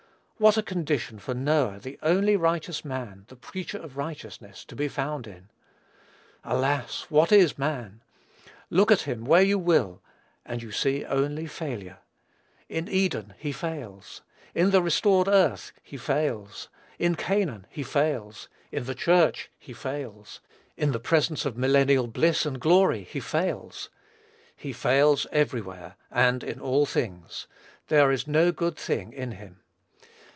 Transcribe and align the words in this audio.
What 0.37 0.57
a 0.57 0.63
condition 0.63 1.19
for 1.19 1.35
Noah, 1.35 1.77
the 1.77 1.99
only 2.01 2.35
righteous 2.35 2.83
man, 2.83 3.25
the 3.27 3.35
preacher 3.35 3.77
of 3.77 3.95
righteousness, 3.95 4.65
to 4.65 4.75
be 4.75 4.87
found 4.87 5.27
in! 5.27 5.49
Alas! 6.43 7.05
what 7.09 7.31
is 7.31 7.59
man? 7.59 8.01
Look 8.71 8.89
at 8.89 9.01
him 9.03 9.23
where 9.23 9.43
you 9.43 9.59
will, 9.59 10.01
and 10.43 10.63
you 10.63 10.71
see 10.71 11.05
only 11.05 11.45
failure. 11.45 11.99
In 12.69 12.87
Eden, 12.87 13.35
he 13.37 13.51
fails; 13.51 14.23
in 14.55 14.71
the 14.71 14.81
restored 14.81 15.27
earth, 15.27 15.73
he 15.83 15.95
fails; 15.95 16.69
in 16.97 17.13
Canaan, 17.13 17.67
he 17.69 17.83
fails; 17.83 18.47
in 18.71 18.85
the 18.85 18.95
Church, 18.95 19.51
he 19.59 19.73
fails; 19.73 20.41
in 20.75 20.91
the 20.91 20.99
presence 20.99 21.45
of 21.45 21.55
millennial 21.55 22.07
bliss 22.07 22.47
and 22.47 22.59
glory, 22.59 23.03
he 23.03 23.19
fails. 23.19 23.91
He 24.55 24.73
fails 24.73 25.27
everywhere, 25.31 25.97
and 26.09 26.43
in 26.43 26.59
all 26.59 26.87
things: 26.87 27.45
there 27.89 28.11
is 28.11 28.25
no 28.25 28.51
good 28.51 28.75
thing 28.75 29.13
in 29.13 29.33
him. 29.33 29.57